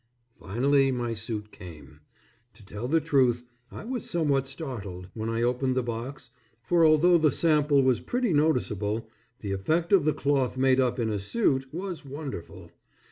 Finally 0.39 0.91
my 0.91 1.13
suit 1.13 1.51
came. 1.51 1.99
To 2.55 2.65
tell 2.65 2.87
the 2.87 2.99
truth, 2.99 3.43
I 3.71 3.85
was 3.85 4.09
somewhat 4.09 4.47
startled, 4.47 5.09
when 5.13 5.29
I 5.29 5.43
opened 5.43 5.75
the 5.77 5.83
box, 5.83 6.31
for 6.63 6.83
although 6.83 7.19
the 7.19 7.31
sample 7.31 7.83
was 7.83 8.01
pretty 8.01 8.33
noticeable, 8.33 9.07
the 9.41 9.51
effect 9.51 9.93
of 9.93 10.03
the 10.03 10.13
cloth 10.15 10.57
made 10.57 10.79
up 10.79 10.97
in 10.97 11.09
a 11.09 11.19
suit 11.19 11.71
was 11.71 12.03
wonderful. 12.03 12.71